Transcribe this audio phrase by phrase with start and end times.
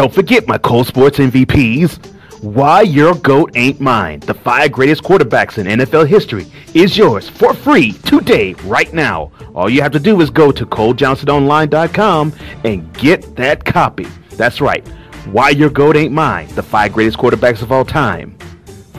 [0.00, 2.42] Don't forget my Cole Sportz MVPs.
[2.42, 7.52] Why Your GOAT Ain't Mine, the five greatest quarterbacks in NFL history, is yours for
[7.52, 9.30] free today, right now.
[9.54, 12.32] All you have to do is go to ColeJohnsonOnline.com
[12.64, 14.06] and get that copy.
[14.38, 14.88] That's right.
[15.26, 18.38] Why Your GOAT Ain't Mine, the five greatest quarterbacks of all time,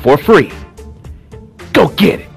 [0.02, 0.52] for free.
[1.74, 2.31] Go get it.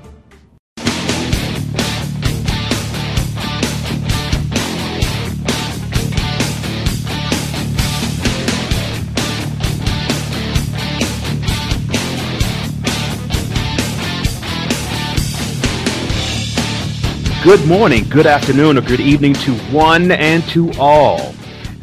[17.44, 21.34] Good morning, good afternoon, or good evening to one and to all.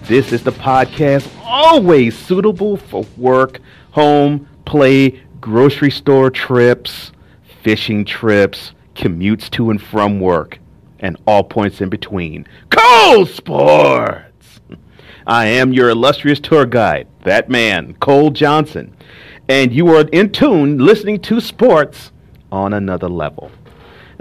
[0.06, 3.60] This is the podcast always suitable for work,
[3.92, 7.12] home, play, grocery store trips,
[7.62, 10.58] fishing trips, commutes to and from work,
[10.98, 12.48] and all points in between.
[12.72, 14.32] Cole Sportz!
[15.28, 18.98] I am your illustrious tour guide, that man, Cole Johnson,
[19.48, 22.12] and you are in tune listening to sports
[22.52, 23.52] on another level.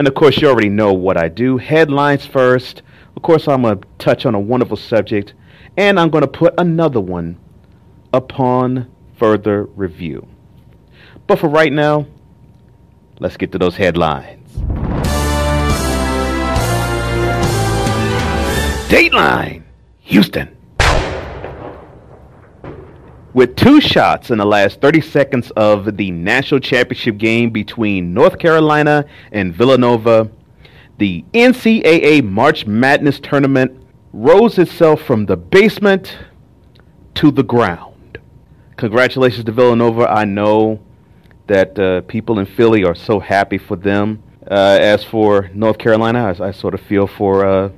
[0.00, 1.58] And of course, you already know what I do.
[1.58, 2.80] Headlines first.
[3.16, 5.34] Of course, I'm going to touch on a wonderful subject,
[5.76, 7.38] and I'm going to put another one
[8.14, 10.26] upon further review.
[11.26, 12.06] But for right now,
[13.18, 14.50] let's get to those headlines.
[18.88, 19.64] Dateline
[19.98, 20.56] Houston.
[23.32, 28.40] With two shots in the last 30 seconds of the national championship game between North
[28.40, 30.28] Carolina and Villanova,
[30.98, 33.80] the NCAA March Madness tournament
[34.12, 36.18] rose itself from the basement
[37.14, 38.18] to the ground.
[38.76, 40.10] Congratulations to Villanova.
[40.10, 40.80] I know
[41.46, 44.24] that uh, people in Philly are so happy for them.
[44.50, 47.70] Uh, as for North Carolina, I, I sort of feel for uh,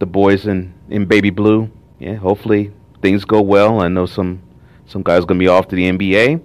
[0.00, 1.70] the boys in, in baby blue.
[2.00, 3.80] Yeah, hopefully things go well.
[3.80, 4.42] I know some
[4.86, 6.42] some guys going to be off to the NBA.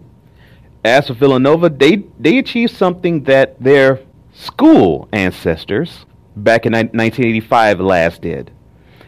[0.83, 3.99] As for Villanova, they they achieved something that their
[4.33, 6.05] school ancestors
[6.37, 8.51] back in 1985 last did,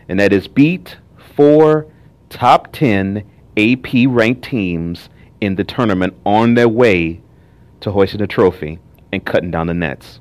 [0.09, 0.97] and that is beat
[1.35, 1.87] four
[2.29, 3.23] top 10
[3.57, 5.09] AP ranked teams
[5.39, 7.21] in the tournament on their way
[7.79, 8.79] to hoisting the trophy
[9.11, 10.19] and cutting down the nets.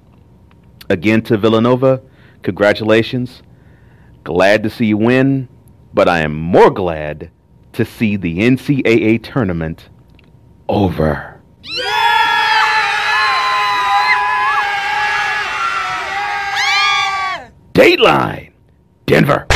[0.88, 2.02] Again to Villanova,
[2.42, 3.42] congratulations.
[4.24, 5.48] Glad to see you win,
[5.94, 7.30] but I am more glad
[7.72, 9.88] to see the NCAA tournament
[10.68, 11.40] over.
[11.62, 12.10] Yeah!
[17.74, 18.52] Dateline,
[19.06, 19.46] Denver.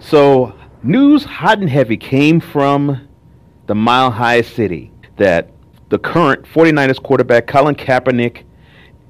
[0.00, 3.08] So, news hot and heavy came from
[3.66, 5.50] the Mile High City that
[5.90, 8.44] the current 49ers quarterback Colin Kaepernick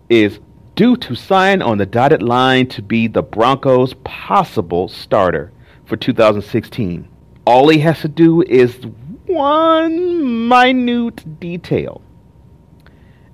[0.08, 0.40] is
[0.74, 5.52] due to sign on the dotted line to be the Broncos' possible starter
[5.88, 7.08] for 2016.
[7.46, 8.78] All he has to do is
[9.26, 12.02] one minute detail,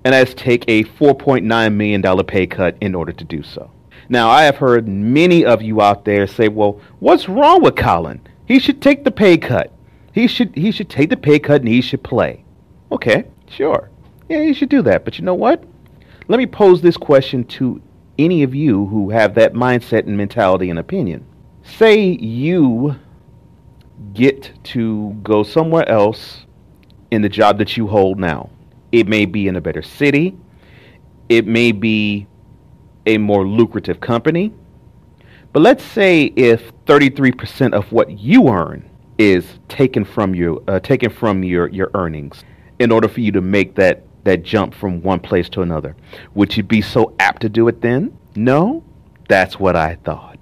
[0.04, 3.70] and that's take a $4.9 million pay cut in order to do so.
[4.08, 8.20] Now, I have heard many of you out there say, well, what's wrong with Colin?
[8.46, 9.72] He should take the pay cut.
[10.12, 12.44] He should, he should take the pay cut and he should play.
[12.92, 13.90] Okay, sure.
[14.28, 15.04] Yeah, he should do that.
[15.04, 15.64] But you know what?
[16.28, 17.82] Let me pose this question to
[18.18, 21.26] any of you who have that mindset and mentality and opinion
[21.64, 22.96] say you
[24.12, 26.44] get to go somewhere else
[27.10, 28.50] in the job that you hold now.
[28.92, 30.36] It may be in a better city,
[31.28, 32.26] it may be
[33.06, 34.52] a more lucrative company.
[35.52, 38.88] But let's say if 33% of what you earn
[39.18, 42.42] is taken from you, uh, taken from your, your earnings,
[42.80, 45.94] in order for you to make that, that jump from one place to another,
[46.34, 48.16] would you be so apt to do it then?
[48.34, 48.82] No,
[49.28, 50.33] that's what I thought.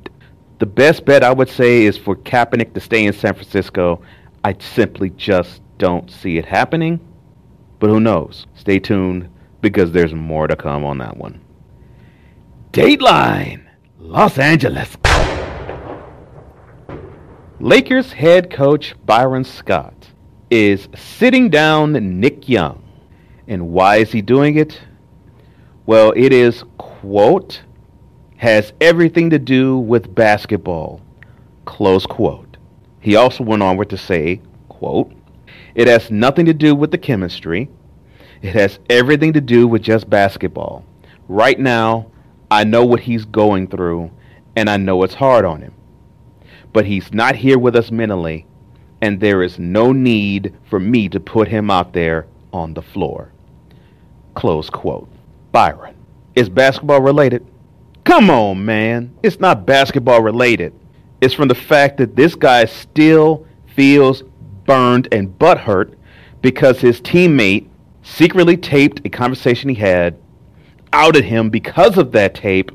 [0.62, 4.00] The best bet I would say is for Kaepernick to stay in San Francisco.
[4.44, 7.00] I simply just don't see it happening.
[7.80, 8.46] But who knows?
[8.54, 9.28] Stay tuned
[9.60, 11.40] because there's more to come on that one.
[12.70, 13.64] Dateline
[13.98, 14.96] Los Angeles.
[17.58, 20.12] Lakers head coach Byron Scott
[20.48, 22.84] is sitting down Nick Young.
[23.48, 24.80] And why is he doing it?
[25.86, 27.62] Well, it is, quote,
[28.42, 31.00] has everything to do with basketball.
[31.64, 32.56] Close quote.
[32.98, 35.12] He also went on with to say, quote,
[35.76, 37.70] it has nothing to do with the chemistry.
[38.42, 40.84] It has everything to do with just basketball.
[41.28, 42.10] Right now,
[42.50, 44.10] I know what he's going through,
[44.56, 45.74] and I know it's hard on him.
[46.72, 48.44] But he's not here with us mentally,
[49.00, 53.30] and there is no need for me to put him out there on the floor.
[54.34, 55.08] Close quote.
[55.52, 55.94] Byron.
[56.34, 57.46] Is basketball related?
[58.04, 59.16] Come on, man.
[59.22, 60.74] It's not basketball related.
[61.20, 63.46] It's from the fact that this guy still
[63.76, 64.22] feels
[64.66, 65.94] burned and butthurt
[66.40, 67.68] because his teammate
[68.02, 70.18] secretly taped a conversation he had,
[70.92, 72.72] outed him because of that tape,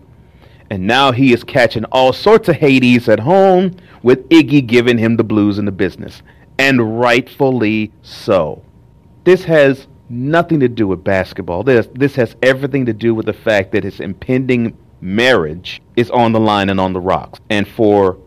[0.70, 5.18] and now he is catching all sorts of Hades at home with Iggy giving him
[5.18, 6.22] the blues in the business.
[6.58, 8.64] And rightfully so.
[9.26, 11.64] This has nothing to do with basketball.
[11.64, 16.32] This, this has everything to do with the fact that his impending marriage is on
[16.32, 17.40] the line and on the rocks.
[17.50, 18.18] And for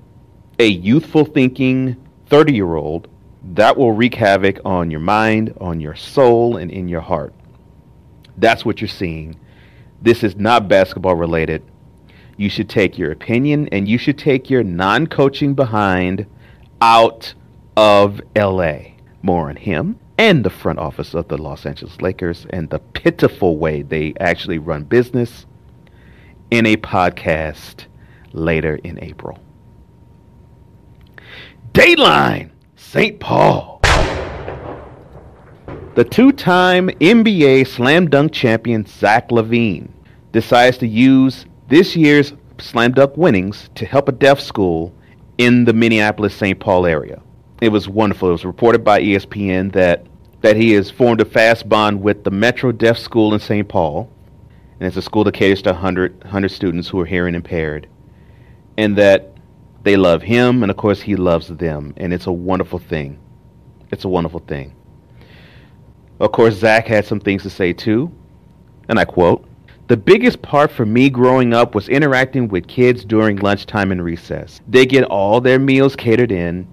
[0.59, 1.97] a youthful thinking
[2.27, 3.09] 30 year old,
[3.55, 7.35] that will wreak havoc on your mind, on your soul, and in your heart.
[8.37, 9.39] That's what you're seeing.
[10.03, 11.63] This is not basketball related.
[12.37, 16.27] You should take your opinion and you should take your non coaching behind
[16.81, 17.35] out
[17.77, 18.79] of LA.
[19.23, 23.59] More on him and the front office of the Los Angeles Lakers and the pitiful
[23.59, 25.47] way they actually run business
[26.51, 27.87] in a podcast
[28.33, 29.39] later in April.
[31.73, 33.21] Dateline St.
[33.21, 33.81] Paul.
[35.95, 39.89] The two time NBA slam dunk champion Zach LaVine
[40.33, 44.95] decides to use this year's slam dunk winnings to help a deaf school
[45.39, 46.59] in the Minneapolis St.
[46.59, 47.23] Paul area.
[47.61, 48.29] It was wonderful.
[48.29, 50.07] It was reported by ESPN that,
[50.41, 53.69] that he has formed a fast bond with the Metro Deaf School in St.
[53.69, 54.11] Paul.
[54.81, 57.87] And it's a school that caters to 100, 100 students who are hearing impaired.
[58.79, 59.37] And that
[59.83, 61.93] they love him, and of course, he loves them.
[61.99, 63.19] And it's a wonderful thing.
[63.91, 64.75] It's a wonderful thing.
[66.19, 68.11] Of course, Zach had some things to say too.
[68.89, 69.47] And I quote
[69.89, 74.61] The biggest part for me growing up was interacting with kids during lunchtime and recess.
[74.67, 76.67] They get all their meals catered in.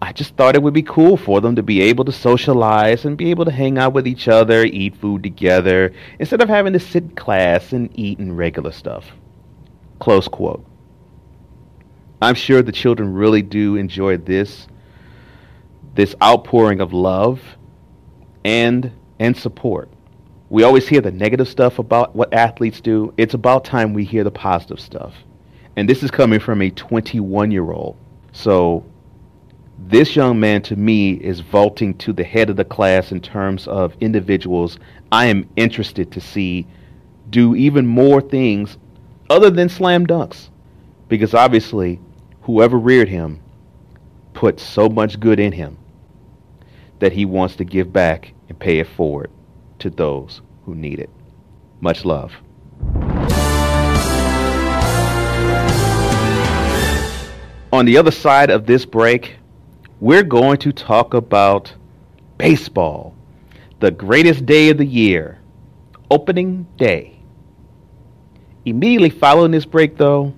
[0.00, 3.16] I just thought it would be cool for them to be able to socialize and
[3.16, 6.78] be able to hang out with each other, eat food together, instead of having to
[6.78, 9.10] sit in class and eat and regular stuff.
[9.98, 10.64] Close quote.
[12.22, 14.66] I'm sure the children really do enjoy this
[15.94, 17.42] this outpouring of love
[18.44, 19.88] and and support.
[20.48, 23.12] We always hear the negative stuff about what athletes do.
[23.16, 25.12] It's about time we hear the positive stuff.
[25.76, 27.96] And this is coming from a 21 year old.
[28.32, 28.84] So
[29.78, 33.66] this young man to me is vaulting to the head of the class in terms
[33.68, 34.78] of individuals
[35.12, 36.66] I am interested to see
[37.30, 38.76] do even more things
[39.30, 40.50] other than slam dunks.
[41.08, 42.00] Because obviously
[42.42, 43.40] whoever reared him
[44.34, 45.78] put so much good in him
[46.98, 49.30] that he wants to give back and pay it forward
[49.78, 51.10] to those who need it.
[51.80, 52.32] Much love.
[57.72, 59.37] On the other side of this break,
[60.00, 61.74] we're going to talk about
[62.36, 63.16] baseball,
[63.80, 65.40] the greatest day of the year,
[66.10, 67.20] opening day.
[68.64, 70.34] Immediately following this break, though,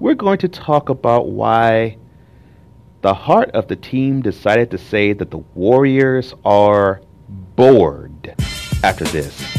[0.00, 1.96] we're going to talk about why
[3.02, 8.34] the heart of the team decided to say that the Warriors are bored
[8.82, 9.57] after this.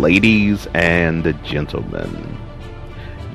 [0.00, 2.38] Ladies and gentlemen,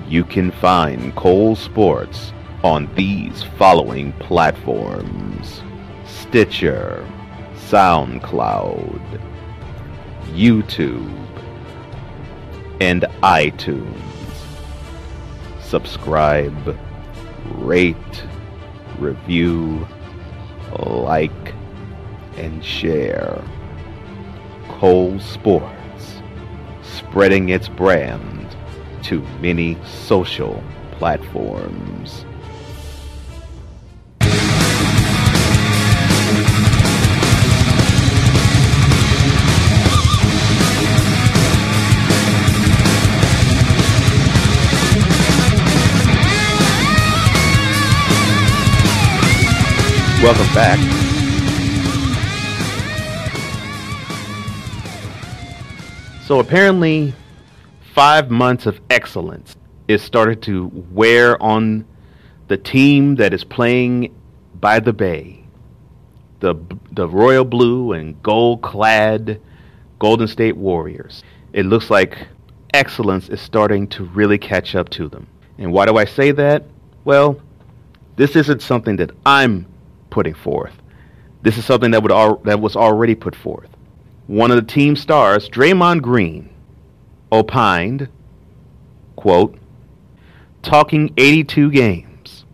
[0.08, 2.32] you can find Cole Sportz
[2.64, 5.62] on these following platforms
[6.08, 7.08] Stitcher,
[7.70, 9.22] SoundCloud,
[10.34, 11.44] YouTube,
[12.82, 14.02] and iTunes.
[15.62, 16.76] Subscribe,
[17.58, 18.24] rate,
[18.98, 19.88] review,
[20.80, 21.54] like,
[22.38, 23.40] and share.
[24.68, 25.75] Cole Sportz
[27.16, 28.58] spreading its brand
[29.02, 32.26] to many social platforms.
[50.22, 51.05] Welcome back
[56.26, 57.14] So apparently,
[57.94, 59.56] five months of excellence
[59.88, 61.86] is started to wear on
[62.48, 64.12] the team that is playing
[64.60, 65.44] by the bay.
[66.40, 66.56] The,
[66.92, 69.40] the royal blue and gold clad
[70.00, 71.22] Golden State Warriors.
[71.54, 72.28] It looks like
[72.74, 75.28] excellence is starting to really catch up to them.
[75.60, 76.64] And why do I say that?
[77.04, 77.40] Well,
[78.16, 79.68] this isn't something that I'm
[80.10, 80.74] putting forth.
[81.44, 83.70] This is something that would al- that was already put forth
[84.28, 86.50] one of the team stars, Draymond Green,
[87.32, 88.10] opined
[89.16, 89.58] quote,
[90.62, 92.46] talking 82 games.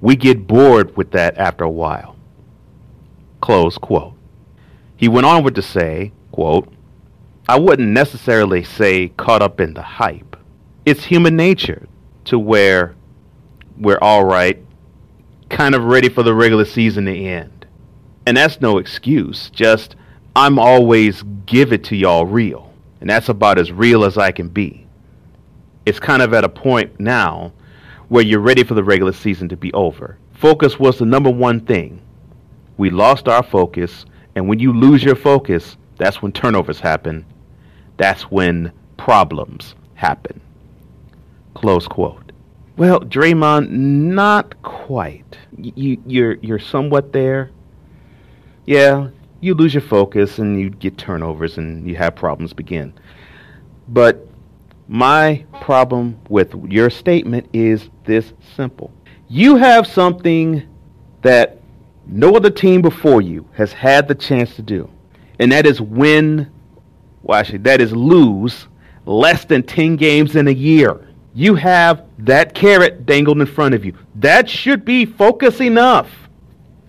[0.00, 2.16] We get bored with that after a while.
[3.40, 4.14] Close quote.
[4.96, 6.72] He went on with to say, quote,
[7.48, 10.36] I wouldn't necessarily say caught up in the hype.
[10.84, 11.86] It's human nature
[12.26, 12.94] to where
[13.76, 14.62] we're all right,
[15.48, 17.66] kind of ready for the regular season to end.
[18.26, 19.96] And that's no excuse, just
[20.38, 22.72] I'm always give it to y'all real.
[23.00, 24.86] And that's about as real as I can be.
[25.84, 27.52] It's kind of at a point now
[28.08, 30.16] where you're ready for the regular season to be over.
[30.34, 32.00] Focus was the number one thing.
[32.76, 37.26] We lost our focus, and when you lose your focus, that's when turnovers happen.
[37.96, 40.40] That's when problems happen.
[41.54, 42.30] Close quote.
[42.76, 45.36] Well, Draymond, not quite.
[45.56, 47.50] You, you're you're somewhat there.
[48.66, 49.08] Yeah,
[49.40, 52.92] you lose your focus and you get turnovers and you have problems begin.
[53.88, 54.26] But
[54.88, 58.90] my problem with your statement is this simple.
[59.28, 60.66] You have something
[61.22, 61.60] that
[62.06, 64.90] no other team before you has had the chance to do,
[65.38, 66.50] and that is win,
[67.22, 68.66] well, actually, that is lose
[69.04, 71.06] less than 10 games in a year.
[71.34, 73.94] You have that carrot dangled in front of you.
[74.14, 76.08] That should be focus enough.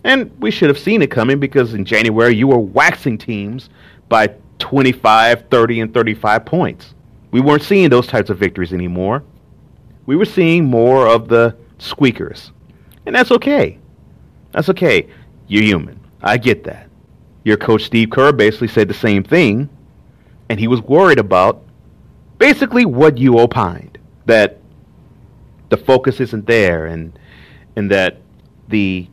[0.03, 3.69] And we should have seen it coming because in January you were waxing teams
[4.07, 6.93] by 25, 30, and 35 points.
[7.31, 9.23] We weren't seeing those types of victories anymore.
[10.05, 12.51] We were seeing more of the squeakers.
[13.05, 13.77] And that's okay.
[14.51, 15.07] That's okay.
[15.47, 15.99] You're human.
[16.21, 16.89] I get that.
[17.43, 19.69] Your coach Steve Kerr basically said the same thing,
[20.49, 21.63] and he was worried about
[22.37, 24.59] basically what you opined that
[25.69, 27.17] the focus isn't there and
[27.75, 28.17] and that
[28.67, 29.07] the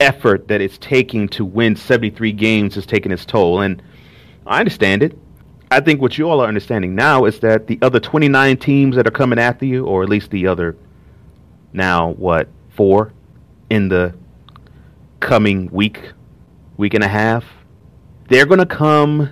[0.00, 3.82] effort that it's taking to win 73 games is taking its toll and
[4.46, 5.18] I understand it.
[5.70, 9.06] I think what you all are understanding now is that the other 29 teams that
[9.06, 10.76] are coming after you or at least the other
[11.72, 13.12] now what four
[13.70, 14.14] in the
[15.20, 16.12] coming week,
[16.76, 17.44] week and a half,
[18.28, 19.30] they're going to come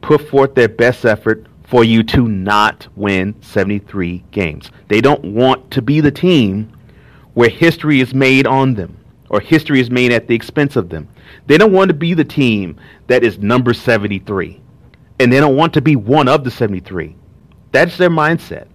[0.00, 4.70] put forth their best effort for you to not win 73 games.
[4.88, 6.70] They don't want to be the team
[7.32, 8.96] where history is made on them
[9.34, 11.08] or history is made at the expense of them.
[11.48, 14.60] They don't want to be the team that is number 73.
[15.18, 17.16] And they don't want to be one of the 73.
[17.72, 18.68] That's their mindset.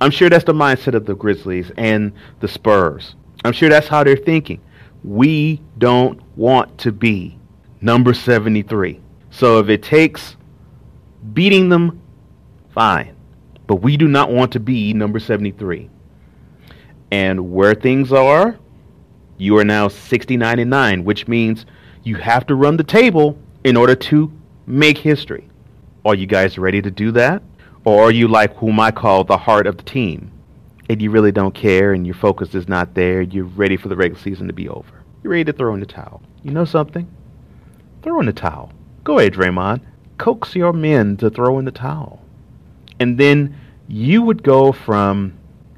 [0.00, 3.16] I'm sure that's the mindset of the Grizzlies and the Spurs.
[3.44, 4.60] I'm sure that's how they're thinking.
[5.02, 7.36] We don't want to be
[7.80, 9.00] number 73.
[9.30, 10.36] So if it takes
[11.32, 12.00] beating them,
[12.72, 13.16] fine.
[13.66, 15.90] But we do not want to be number 73.
[17.10, 18.56] And where things are,
[19.38, 21.66] you are now 69 and 9, which means
[22.02, 24.32] you have to run the table in order to
[24.66, 25.48] make history.
[26.04, 27.42] Are you guys ready to do that?
[27.84, 30.30] Or are you like whom I call the heart of the team?
[30.88, 33.22] And you really don't care and your focus is not there.
[33.22, 35.02] You're ready for the regular season to be over.
[35.22, 36.22] You're ready to throw in the towel.
[36.42, 37.08] You know something?
[38.02, 38.72] Throw in the towel.
[39.02, 39.80] Go ahead, Draymond.
[40.18, 42.22] Coax your men to throw in the towel.
[42.98, 43.56] And then
[43.88, 45.36] you would go from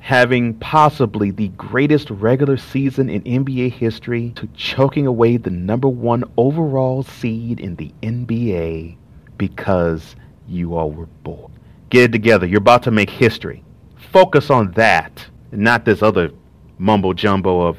[0.09, 6.25] having possibly the greatest regular season in NBA history to choking away the number one
[6.39, 8.97] overall seed in the NBA
[9.37, 10.17] because
[10.49, 11.53] you all were bored.
[11.91, 12.47] Get it together.
[12.47, 13.63] You're about to make history.
[14.11, 16.31] Focus on that, not this other
[16.79, 17.79] mumbo jumbo of,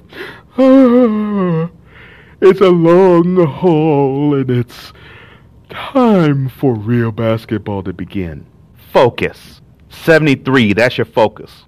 [0.60, 1.68] ah,
[2.42, 4.94] it's a long haul and it's
[5.70, 8.46] time for real basketball to begin.
[8.94, 9.62] Focus.
[9.90, 11.66] 73, that's your focus.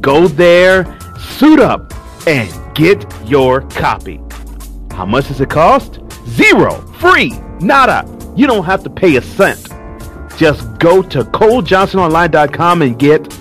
[0.01, 1.91] Go there, suit up,
[2.27, 4.21] and get your copy.
[4.91, 5.99] How much does it cost?
[6.27, 6.75] Zero.
[6.99, 7.31] Free.
[7.59, 8.05] Nada.
[8.35, 9.67] You don't have to pay a cent.
[10.37, 13.33] Just go to ColeJohnsonOnline.com and get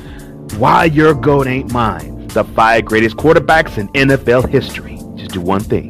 [0.59, 2.29] Why Your GOAT Ain't Mine.
[2.29, 4.99] The five greatest quarterbacks in NFL history.
[5.17, 5.89] Just do one thing.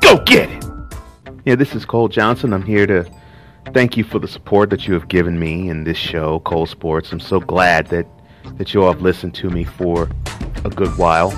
[0.00, 0.64] Go get it!
[1.44, 2.52] Yeah, this is Cole Johnson.
[2.52, 3.04] I'm here to
[3.72, 7.12] thank you for the support that you have given me in this show, Cole Sportz.
[7.12, 8.06] I'm so glad that,
[8.58, 10.08] that you all have listened to me for
[10.64, 11.32] a good while.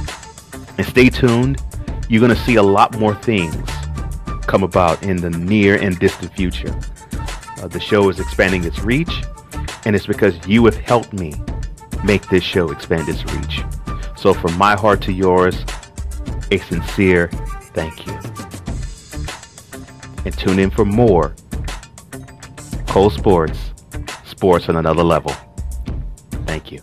[0.76, 1.60] And stay tuned.
[2.08, 3.70] You're going to see a lot more things
[4.42, 6.78] come about in the near and distant future.
[7.58, 9.22] Uh, the show is expanding its reach,
[9.86, 11.32] and it's because you have helped me
[12.04, 13.64] make this show expand its reach.
[14.16, 15.56] So, from my heart to yours,
[16.50, 17.28] a sincere
[17.74, 18.12] thank you.
[20.24, 21.34] And tune in for more
[22.88, 23.58] Cole Sportz,
[24.26, 25.34] sports on another level.
[26.46, 26.80] Thank you.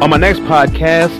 [0.00, 1.10] On my next podcast,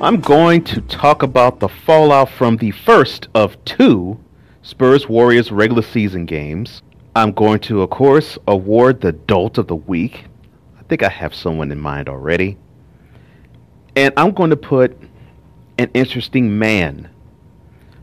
[0.00, 4.20] I'm going to talk about the fallout from the first of two
[4.62, 6.82] Spurs Warriors regular season games.
[7.16, 10.26] I'm going to, of course, award the Dolt of the Week.
[10.78, 12.56] I think I have someone in mind already.
[13.96, 14.96] And I'm going to put
[15.76, 17.10] an interesting man,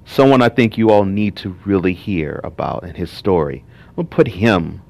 [0.04, 3.64] someone I think you all need to really hear about and his story.
[3.88, 4.82] I'm going to put him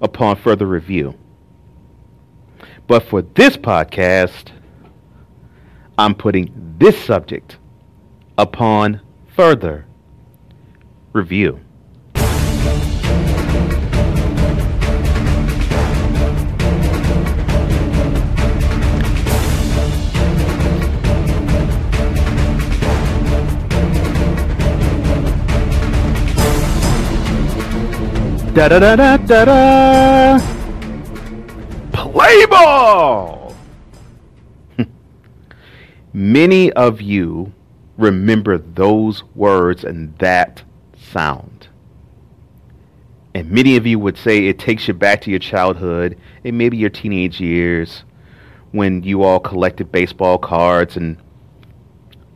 [0.00, 1.18] upon further review.
[2.88, 4.52] But for this podcast,
[5.98, 7.56] I'm putting this subject
[8.38, 9.00] upon
[9.34, 9.86] further
[11.12, 11.60] review.
[28.54, 30.55] Da da da da da da
[32.16, 33.54] play ball!
[36.14, 37.52] Many of you
[37.98, 40.62] remember those words and that
[40.96, 41.68] sound.
[43.34, 46.78] And many of you would say it takes you back to your childhood and maybe
[46.78, 48.02] your teenage years
[48.72, 51.18] when you all collected baseball cards and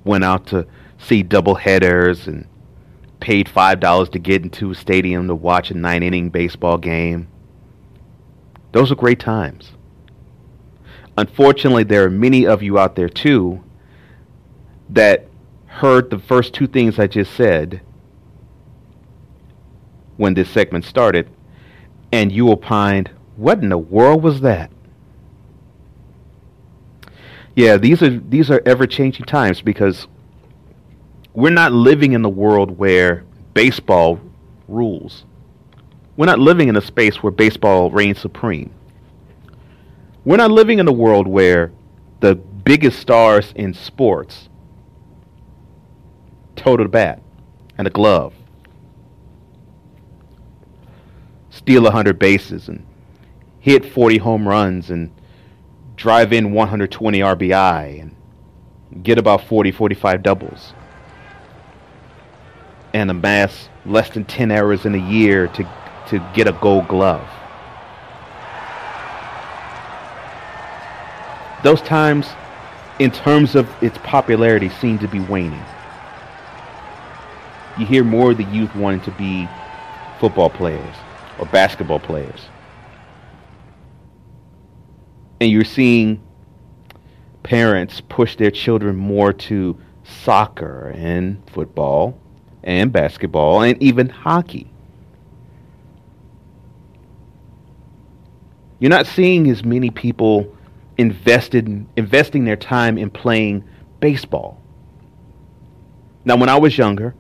[0.05, 0.67] went out to
[0.99, 2.47] see double headers and
[3.21, 7.29] paid $5 to get into a stadium to watch a nine inning baseball game.
[8.73, 9.73] Those are great times.
[11.19, 13.63] Unfortunately, there are many of you out there too
[14.89, 15.27] that
[15.67, 17.81] heard the first two things I just said
[20.17, 21.29] when this segment started,
[22.13, 24.71] and you opined, what in the world was that?
[27.57, 30.07] Yeah, these are these are ever changing times because
[31.35, 34.21] we're not living in the world where baseball
[34.69, 35.25] rules.
[36.21, 38.75] We're not living in a space where baseball reigns supreme.
[40.23, 41.73] We're not living in a world where
[42.21, 44.51] the biggest stars in sports
[46.57, 47.23] tote a bat
[47.79, 48.35] and a glove,
[51.49, 52.85] steal 100 bases and
[53.59, 55.11] hit 40 home runs and
[55.97, 60.75] drive in 120 RBI and get about 40, 45 doubles
[62.93, 67.29] and amass less than 10 errors in a year to to get a gold glove.
[71.63, 72.27] Those times,
[72.99, 75.63] in terms of its popularity, seem to be waning.
[77.79, 79.49] You hear more of the youth wanting to be
[80.19, 80.97] football players
[81.39, 82.41] or basketball players.
[85.41, 86.23] And you're seeing
[87.43, 92.19] parents push their children more to soccer and football
[92.63, 94.70] and basketball and even hockey.
[98.81, 100.57] You're not seeing as many people
[100.97, 103.63] invested investing their time in playing
[104.01, 104.61] baseball.
[106.25, 107.15] Now, when I was younger,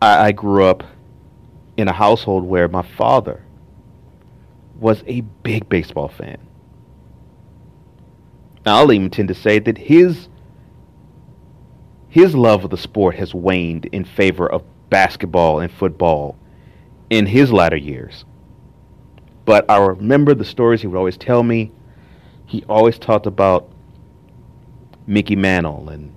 [0.00, 0.84] I, I grew up
[1.76, 3.42] in a household where my father
[4.78, 6.38] was a big baseball fan.
[8.64, 10.28] Now, I'll even tend to say that his
[12.08, 16.36] his love of the sport has waned in favor of basketball and football
[17.10, 18.24] in his latter years.
[19.44, 21.72] But I remember the stories he would always tell me.
[22.46, 23.70] He always talked about
[25.06, 26.14] Mickey Mantle and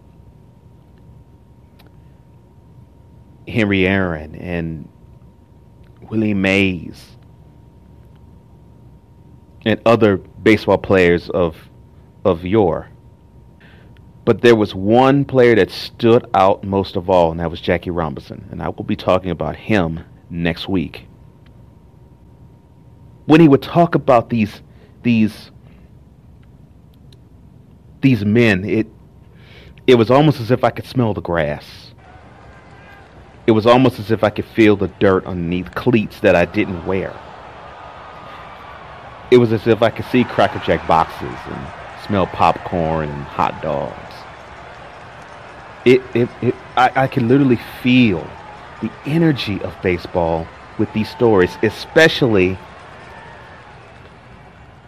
[3.48, 4.88] Henry Aaron and
[6.10, 7.18] Willie Mays
[9.66, 11.70] and other baseball players of
[12.24, 12.90] of yore.
[14.26, 17.92] But there was one player that stood out most of all, and that was Jackie
[17.92, 18.46] Robinson.
[18.52, 21.07] And I will be talking about him next week.
[23.28, 24.62] When he would talk about these
[25.04, 25.52] these
[28.02, 28.88] these men, it
[29.86, 31.94] it was almost as if I could smell the grass.
[33.46, 36.86] It was almost as if I could feel the dirt underneath cleats that I didn't
[36.86, 37.16] wear.
[39.30, 41.68] It was as if I could see Cracker Jack boxes and
[42.06, 44.08] smell popcorn and hot dogs
[45.88, 48.28] it, it, it I, I can literally feel
[48.82, 50.46] the energy of baseball
[50.78, 52.58] with these stories, especially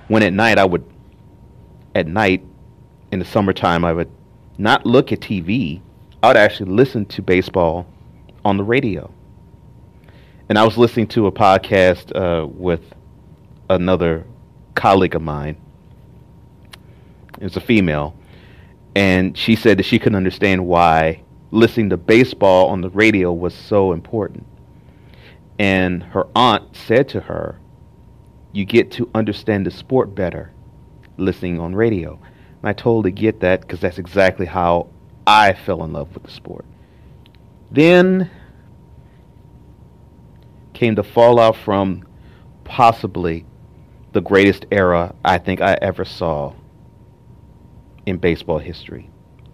[0.10, 0.84] when at night I would,
[1.96, 2.44] at night
[3.12, 4.12] in the summertime, I would
[4.58, 5.82] not look at TV.
[6.22, 7.88] I would actually listen to baseball
[8.44, 9.10] on the radio.
[10.50, 12.82] And I was listening to a podcast uh, with
[13.70, 14.26] another
[14.76, 15.56] colleague of mine.
[17.38, 18.16] It was a female
[18.96, 23.54] and she said that she couldn't understand why listening to baseball on the radio was
[23.54, 24.46] so important.
[25.58, 27.60] And her aunt said to her,
[28.52, 30.52] You get to understand the sport better
[31.18, 32.20] listening on radio.
[32.62, 34.88] And I totally get that because that's exactly how
[35.28, 36.66] I fell in love with the sport.
[37.72, 38.30] Then
[40.74, 42.08] came the fallout from
[42.64, 43.46] possibly
[44.14, 46.54] the greatest era I think I ever saw
[48.06, 49.10] in baseball history,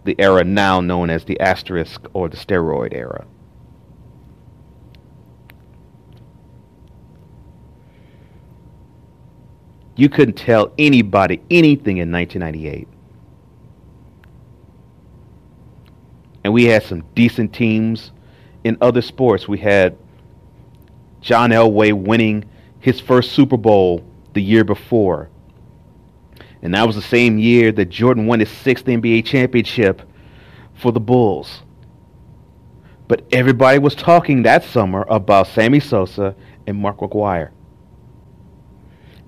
[0.05, 3.25] the era now known as the asterisk or the steroid era.
[9.95, 12.87] You couldn't tell anybody anything in 1998.
[16.43, 18.11] And we had some decent teams
[18.63, 19.47] in other sports.
[19.47, 19.97] We had
[21.21, 22.45] John Elway winning
[22.79, 24.03] his first Super Bowl
[24.33, 25.29] the year before.
[26.61, 30.01] And that was the same year that Jordan won his sixth NBA championship
[30.75, 31.63] for the Bulls.
[33.07, 36.35] But everybody was talking that summer about Sammy Sosa
[36.67, 37.51] and Mark McGwire.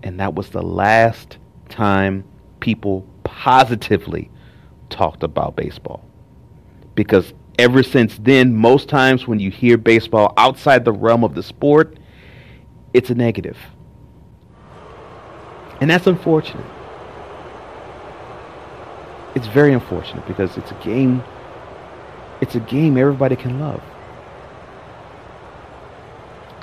[0.04, 1.38] And that was the last
[1.70, 2.24] time
[2.60, 4.30] people positively
[4.90, 6.04] talked about baseball.
[6.96, 11.44] Because ever since then, most times when you hear baseball outside the realm of the
[11.44, 11.98] sport,
[12.94, 13.58] it's a negative.
[15.82, 16.66] And that's unfortunate
[19.38, 21.24] it's very unfortunate because it's a game
[22.42, 23.82] it's a game everybody can love.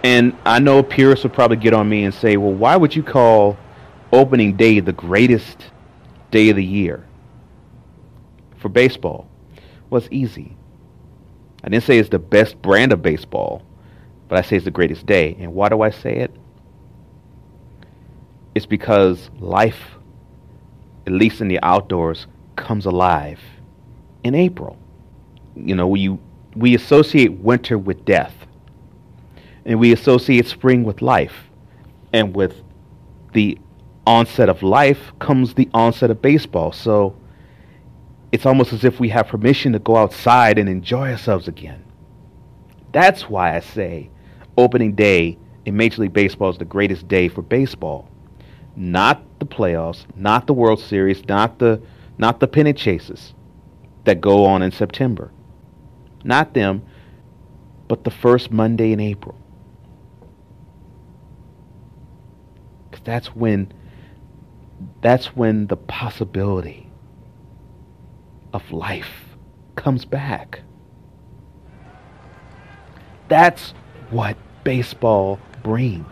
[0.04, 3.02] And I know purists would probably get on me and say, well, why would you
[3.02, 3.56] call
[4.12, 5.70] opening day the greatest
[6.30, 7.06] day of the year
[8.58, 9.26] for baseball?
[9.88, 10.58] Well, it's easy.
[11.64, 13.62] I didn't say it's the best brand of baseball,
[14.28, 15.38] but I say it's the greatest day.
[15.40, 16.36] And why do I say it?
[18.54, 19.80] It's because life,
[21.06, 23.40] at least in the outdoors, comes alive
[24.22, 24.76] in April.
[25.56, 26.18] You know, we,
[26.54, 28.34] we associate winter with death,
[29.64, 31.50] and we associate spring with life.
[32.12, 32.62] And with
[33.32, 33.58] the
[34.06, 36.72] onset of life comes the onset of baseball.
[36.72, 37.16] So
[38.30, 41.84] it's almost as if we have permission to go outside and enjoy ourselves again.
[42.92, 44.10] That's why I say
[44.56, 48.08] opening day in Major League Baseball is the greatest day for baseball.
[48.76, 51.80] Not the playoffs, not the World Series, not the
[52.18, 53.34] not the pennant chases
[54.04, 55.32] that go on in September.
[56.22, 56.82] Not them,
[57.88, 59.36] but the first Monday in April.
[62.90, 63.72] Because that's when
[65.00, 66.90] that's when the possibility
[68.52, 69.36] of life
[69.76, 70.60] comes back.
[73.28, 73.72] That's
[74.10, 76.06] what baseball brings.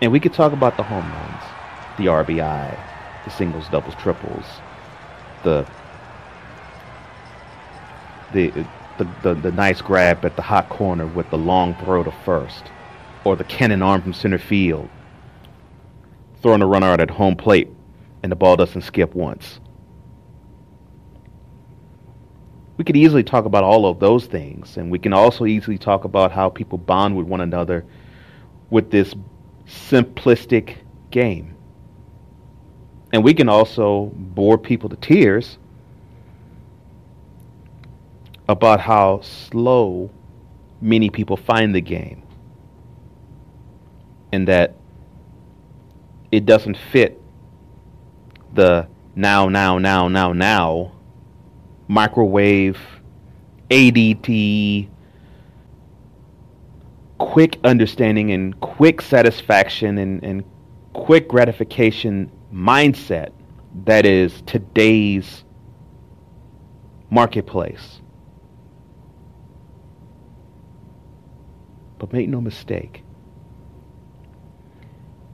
[0.00, 1.42] And we could talk about the home runs
[1.98, 2.78] the RBI,
[3.24, 4.44] the singles, doubles, triples,
[5.42, 5.66] the
[8.32, 8.52] the
[8.98, 12.64] the, the, the nice grab at the hot corner with the long throw to first,
[13.28, 14.88] or the cannon arm from center field,
[16.40, 17.68] throwing a runner out at home plate,
[18.22, 19.60] and the ball doesn't skip once.
[22.78, 26.04] We could easily talk about all of those things, and we can also easily talk
[26.04, 27.84] about how people bond with one another
[28.70, 29.14] with this
[29.66, 30.76] simplistic
[31.10, 31.54] game.
[33.12, 35.58] And we can also bore people to tears
[38.48, 40.10] about how slow
[40.80, 42.22] many people find the game.
[44.32, 44.74] And that
[46.30, 47.20] it doesn't fit
[48.54, 50.92] the now, now, now, now, now
[51.88, 52.78] microwave,
[53.70, 54.88] ADT,
[57.18, 60.44] quick understanding and quick satisfaction and, and
[60.92, 63.30] quick gratification mindset
[63.84, 65.44] that is today's
[67.10, 68.00] marketplace.
[71.98, 73.02] But make no mistake,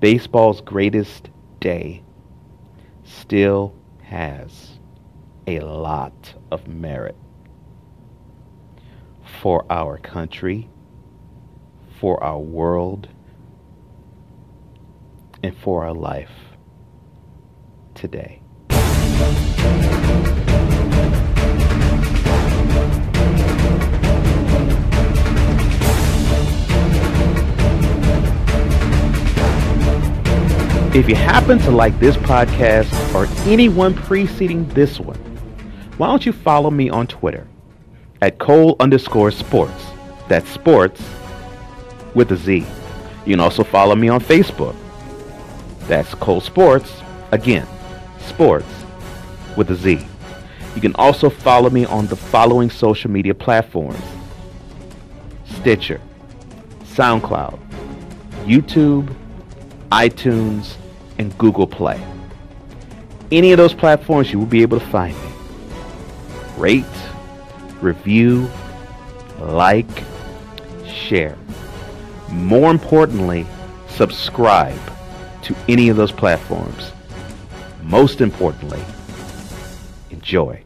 [0.04, 2.02] baseball's greatest day
[3.04, 4.78] still has
[5.46, 7.16] a lot of merit
[9.40, 10.68] for our country,
[11.98, 13.08] for our world,
[15.42, 16.52] and for our life
[17.94, 18.42] today.
[30.94, 35.18] If you happen to like this podcast or anyone preceding this one,
[35.96, 37.48] why don't you follow me on Twitter
[38.22, 39.86] at Cole underscore sports.
[40.28, 41.02] That's sports
[42.14, 42.64] with a Z.
[43.26, 44.76] You can also follow me on Facebook.
[45.88, 47.02] That's Cole Sportz.
[47.32, 47.66] Again,
[48.20, 48.68] sports
[49.56, 49.98] with a Z.
[50.76, 53.98] You can also follow me on the following social media platforms
[55.44, 56.00] Stitcher,
[56.84, 57.58] SoundCloud,
[58.44, 59.12] YouTube,
[59.90, 60.76] iTunes,
[61.18, 62.02] and Google Play.
[63.30, 65.28] Any of those platforms, you will be able to find me.
[66.56, 66.84] Rate,
[67.80, 68.48] review,
[69.40, 69.86] like,
[70.86, 71.36] share.
[72.30, 73.46] More importantly,
[73.88, 74.78] subscribe
[75.42, 76.92] to any of those platforms.
[77.82, 78.82] Most importantly,
[80.10, 80.62] enjoy.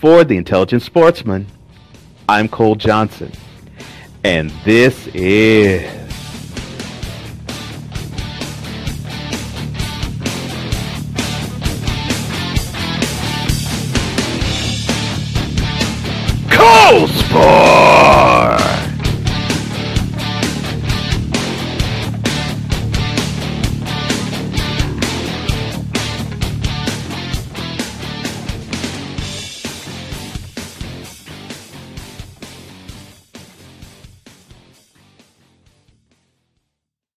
[0.00, 1.46] For the Intelligent Sportsman,
[2.28, 3.32] I'm Cole Johnson,
[4.24, 5.99] and this is